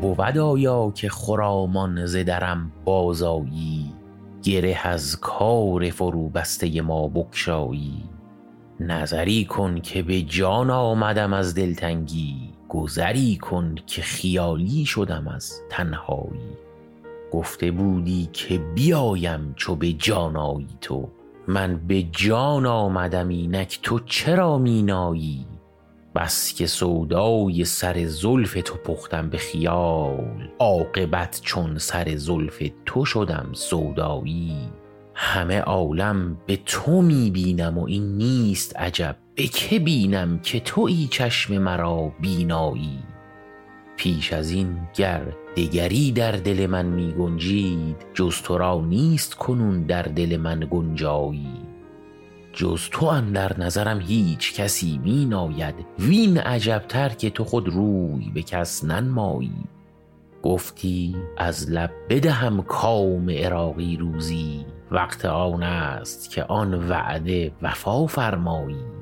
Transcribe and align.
بود 0.00 0.38
آیا 0.38 0.92
که 0.94 1.08
خرامان 1.08 2.04
درم 2.04 2.72
بازآیی؟ 2.84 3.94
گره 4.42 4.88
از 4.88 5.20
کار 5.20 5.90
فروبسته 5.90 6.82
ما 6.82 7.08
بگشایی. 7.08 8.04
نظری 8.80 9.44
کن 9.44 9.80
که 9.80 10.02
به 10.02 10.22
جان 10.22 10.70
آمدم 10.70 11.32
از 11.32 11.54
دلتنگی. 11.54 12.36
گذری 12.68 13.36
کن 13.36 13.74
که 13.86 14.02
خیالی 14.02 14.84
شدم 14.84 15.28
از 15.28 15.60
تنهایی. 15.70 16.56
گفته 17.32 17.70
بودی 17.70 18.28
که 18.32 18.58
بیایم 18.58 19.54
چو 19.56 19.76
به 19.76 19.92
جان 19.92 20.36
آیی 20.36 20.78
تو. 20.80 21.08
من 21.48 21.80
به 21.86 22.02
جان 22.02 22.66
آمدم 22.66 23.28
اینک 23.28 23.78
تو 23.82 23.98
چرا 23.98 24.58
می 24.58 24.82
نایی 24.82 25.46
بس 26.14 26.54
که 26.54 26.66
سودای 26.66 27.64
سر 27.64 28.04
زلف 28.06 28.58
تو 28.64 28.74
پختم 28.74 29.30
به 29.30 29.38
خیال. 29.38 30.48
عاقبت 30.58 31.40
چون 31.44 31.78
سر 31.78 32.16
زلف 32.16 32.62
تو 32.86 33.04
شدم 33.04 33.48
سودایی. 33.52 34.56
همه 35.14 35.60
عالم 35.60 36.36
به 36.46 36.58
تو 36.66 37.02
می 37.02 37.30
بینم 37.30 37.78
و 37.78 37.84
این 37.84 38.16
نیست 38.16 38.76
عجب. 38.76 39.16
به 39.34 39.46
که 39.46 39.78
بینم 39.78 40.38
که 40.38 40.60
تویی 40.60 41.08
چشم 41.10 41.58
مرا 41.58 42.12
بینایی؟ 42.20 42.98
پیش 43.96 44.32
از 44.32 44.50
این 44.50 44.78
گر 44.94 45.22
دگری 45.56 46.12
در 46.12 46.32
دل 46.32 46.66
من 46.66 46.86
می 46.86 47.12
گنجید 47.12 47.96
جز 48.14 48.42
تو 48.42 48.58
را 48.58 48.80
نیست 48.80 49.34
کنون 49.34 49.82
در 49.82 50.02
دل 50.02 50.36
من 50.36 50.68
گنجایی. 50.70 51.69
جز 52.52 52.88
تو 52.90 53.06
اندر 53.06 53.60
نظرم 53.60 54.00
هیچ 54.00 54.54
کسی 54.54 55.00
می 55.04 55.24
ناید 55.24 55.74
وین 55.98 56.38
عجبتر 56.38 57.08
که 57.08 57.30
تو 57.30 57.44
خود 57.44 57.68
روی 57.68 58.30
به 58.34 58.42
کس 58.42 58.84
ننمایی. 58.84 59.64
گفتی 60.42 61.16
از 61.36 61.70
لب 61.70 61.90
بدهم 62.08 62.62
کام 62.62 63.30
عراقی 63.30 63.96
روزی. 63.96 64.66
وقت 64.90 65.24
آن 65.24 65.62
است 65.62 66.30
که 66.30 66.44
آن 66.44 66.88
وعده 66.88 67.52
وفا 67.62 68.06
فرمایی. 68.06 68.99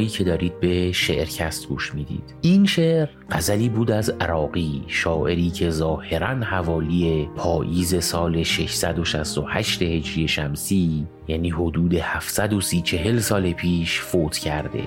شمایی 0.00 0.08
که 0.08 0.24
دارید 0.24 0.60
به 0.60 0.92
شعرکست 0.92 1.68
گوش 1.68 1.94
می‌دید. 1.94 2.34
این 2.40 2.66
شعر 2.66 3.08
غزلی 3.30 3.68
بود 3.68 3.90
از 3.90 4.10
عراقی 4.10 4.84
شاعری 4.86 5.50
که 5.50 5.70
ظاهرا 5.70 6.26
حوالی 6.26 7.28
پاییز 7.36 8.04
سال 8.04 8.42
668 8.42 9.82
هجری 9.82 10.28
شمسی 10.28 11.06
یعنی 11.28 11.50
حدود 11.50 11.94
730 11.94 12.80
چهل 12.82 13.18
سال 13.18 13.52
پیش 13.52 14.00
فوت 14.00 14.38
کرده. 14.38 14.82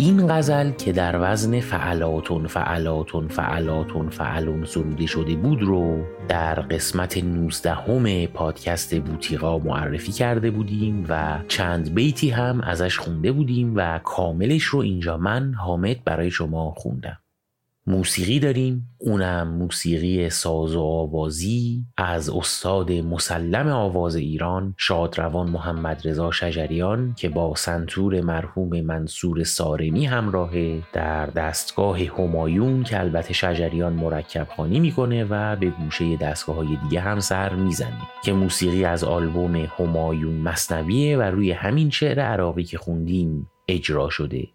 این 0.00 0.26
غزل 0.28 0.70
که 0.70 0.92
در 0.92 1.32
وزن 1.32 1.60
فعلاتون 1.60 2.46
فعلاتون 2.46 3.28
فعلاتون 3.28 4.08
فعلون 4.08 4.64
سروده 4.64 5.06
شده 5.06 5.34
بود 5.34 5.62
رو 5.62 6.04
در 6.28 6.54
قسمت 6.54 7.18
19 7.18 7.74
همه 7.74 8.26
پادکست 8.26 9.00
بوتیقا 9.00 9.58
معرفی 9.58 10.12
کرده 10.12 10.50
بودیم 10.50 11.06
و 11.08 11.38
چند 11.48 11.94
بیتی 11.94 12.30
هم 12.30 12.60
ازش 12.60 12.98
خونده 12.98 13.32
بودیم 13.32 13.72
و 13.76 13.98
کاملش 13.98 14.64
رو 14.64 14.78
اینجا 14.78 15.16
من 15.16 15.54
حامد 15.54 16.04
برای 16.04 16.30
شما 16.30 16.70
خوندم. 16.70 17.18
موسیقی 17.86 18.38
داریم. 18.38 18.86
اونم 18.98 19.48
موسیقی 19.48 20.30
ساز 20.30 20.74
و 20.74 20.80
آوازی 20.80 21.84
از 21.96 22.30
استاد 22.30 22.92
مسلم 22.92 23.68
آواز 23.68 24.16
ایران 24.16 24.74
شادروان 24.78 25.50
محمد 25.50 26.00
رضا 26.04 26.30
شجریان 26.30 27.14
که 27.18 27.28
با 27.28 27.54
سنتور 27.54 28.20
مرحوم 28.20 28.80
منصور 28.80 29.44
سارمی 29.44 30.06
همراهه 30.06 30.82
در 30.92 31.26
دستگاه 31.26 31.98
همایون 31.98 32.84
که 32.84 33.00
البته 33.00 33.32
شجریان 33.32 33.92
مرکب 33.92 34.46
خانی 34.56 34.80
می‌کنه 34.80 35.24
و 35.24 35.56
به 35.56 35.70
گوشه 35.70 36.16
دستگاه 36.16 36.56
های 36.56 36.78
دیگه 36.82 37.00
هم 37.00 37.20
سر 37.20 37.54
می‌زنه. 37.54 38.02
که 38.24 38.32
موسیقی 38.32 38.84
از 38.84 39.04
آلبوم 39.04 39.56
همایون 39.56 40.34
مصنویه 40.34 41.18
و 41.18 41.22
روی 41.22 41.52
همین 41.52 41.90
شعر 41.90 42.20
عراقی 42.20 42.64
که 42.64 42.78
خوندیم 42.78 43.46
اجرا 43.68 44.10
شده. 44.10 44.48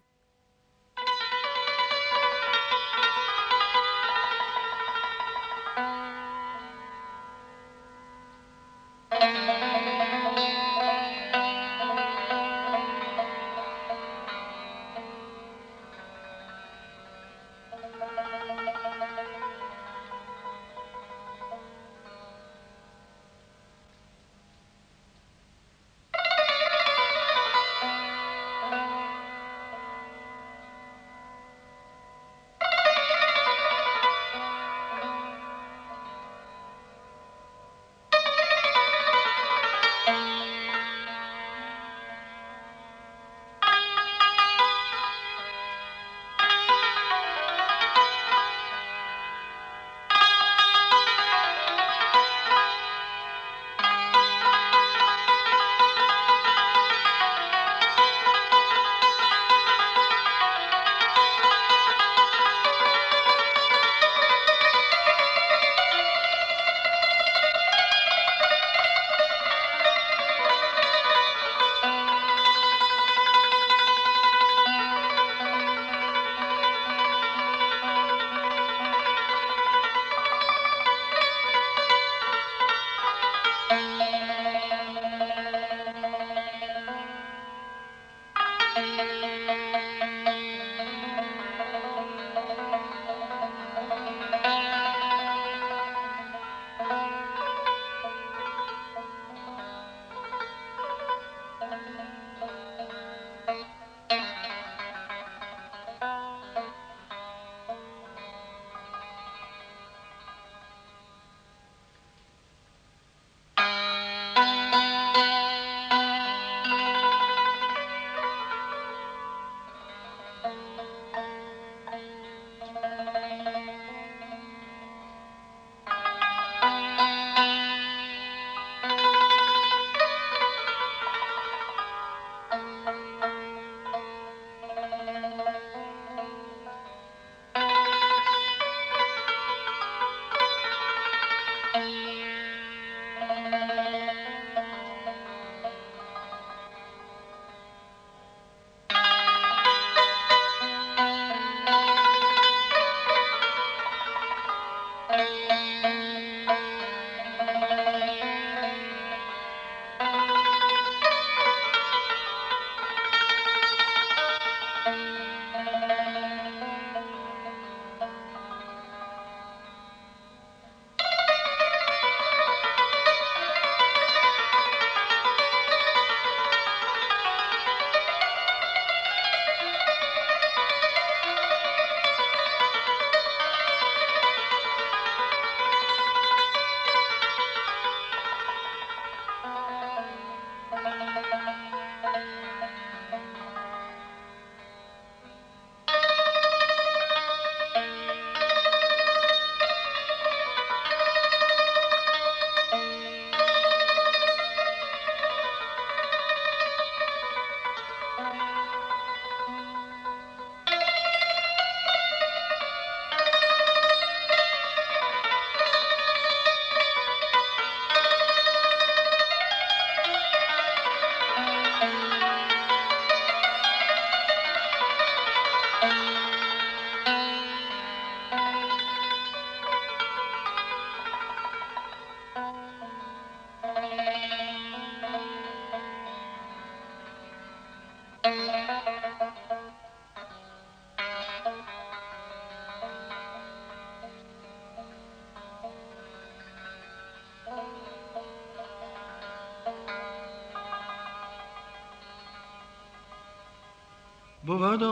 بود 254.58 254.82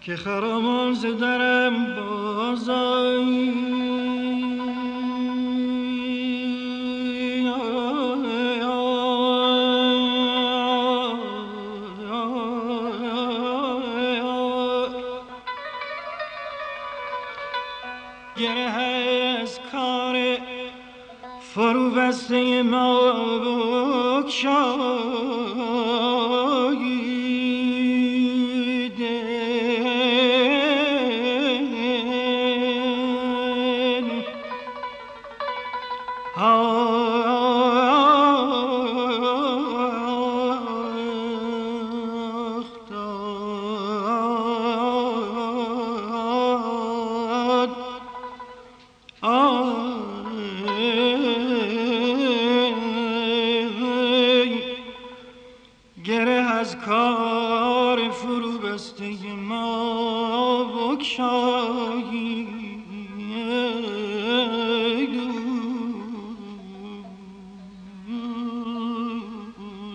که 0.00 0.16
خرامان 0.16 0.94
ز 0.94 1.06
درم 1.06 1.96
بازایی 1.96 3.79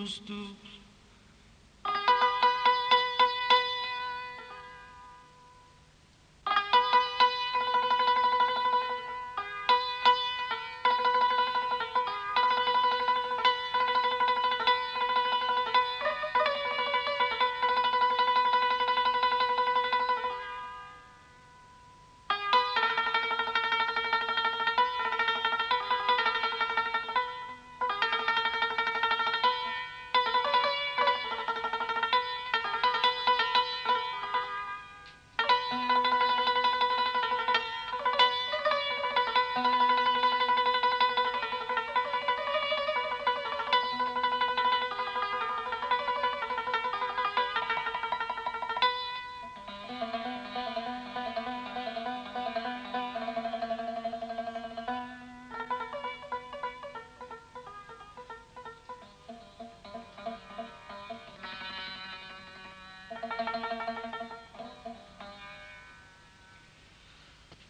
supposed 0.06 0.26
to 0.28 0.65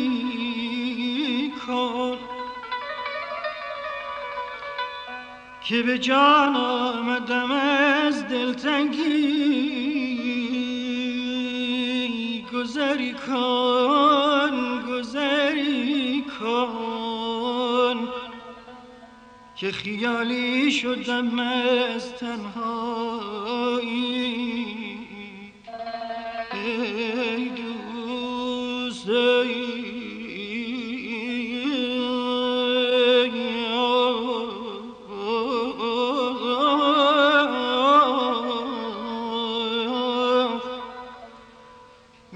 کن. 1.67 2.19
که 5.69 5.83
به 5.83 5.99
جان 5.99 6.57
آمدم 6.57 7.51
از 7.51 8.29
دلتنگی 8.29 9.05
گذری 12.53 13.15
کن. 13.15 13.64
که 19.65 19.73
خیالی 19.73 20.73
شدم 20.73 21.39
از 21.39 22.13
تنهایی. 22.15 23.87
ای 26.53 27.49
دوست 27.49 29.09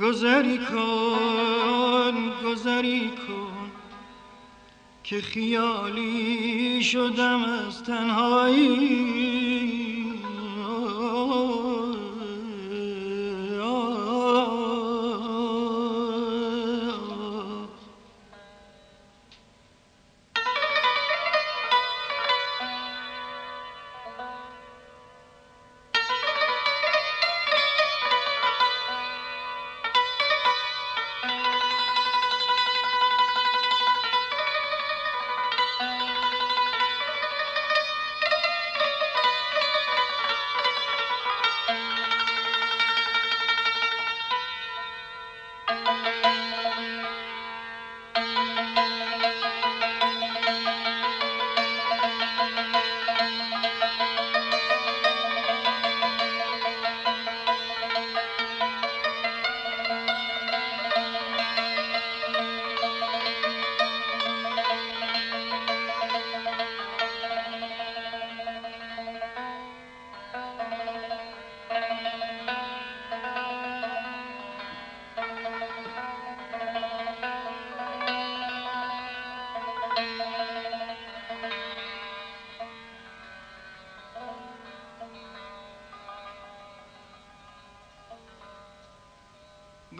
گذری 0.03 0.59
کن 0.59 2.33
گذری 2.45 3.11
کن 3.11 3.71
که 5.05 5.21
خیالی 5.21 6.48
شدم 6.83 7.45
از 7.45 7.83
تنهایی. 7.83 9.28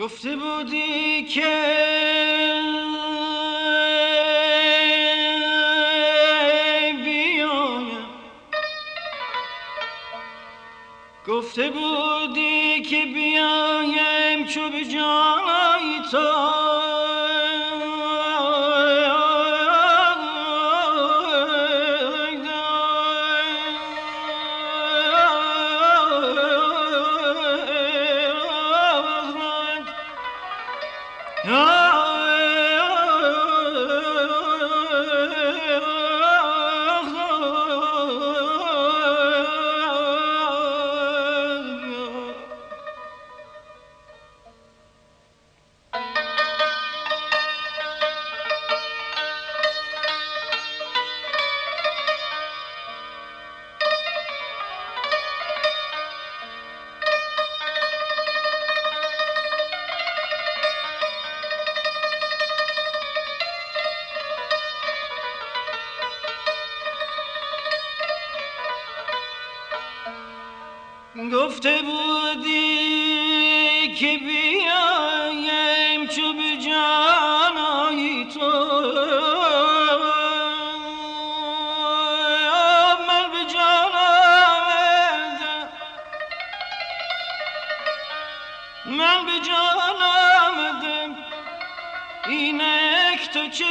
گفته 0.09 0.37
بودی 0.37 1.23
که 1.23 1.41
بیایم. 7.05 8.07
گفته 11.29 11.71
بودی 11.71 12.83
که 12.83 13.05
بیایم 13.05 14.47
چو 14.47 14.71
به 14.71 14.85
جای 14.85 16.01
تو 16.11 16.68
اینک 93.49 93.63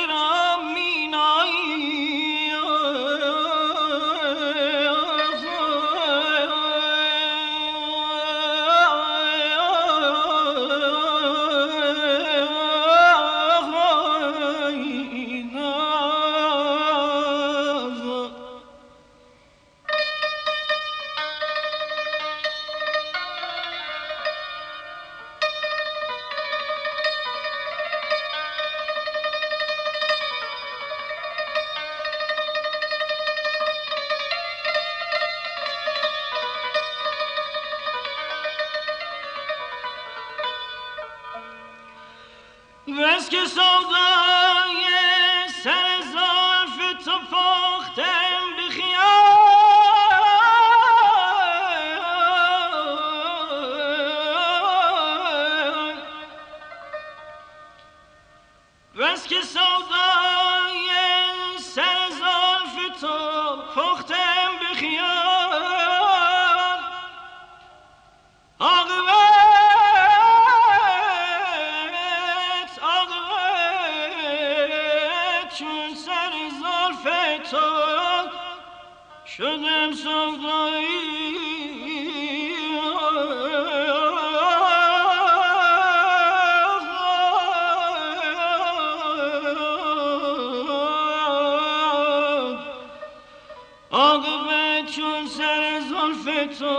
عاقبت 93.98 94.92
چون 94.96 95.26
سر 95.28 95.80
زلف 95.90 96.26
تو 96.60 96.76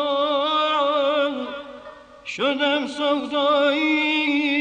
شدم 2.24 2.86
سودایی. 2.86 4.57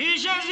پیش 0.00 0.26
از 0.26 0.46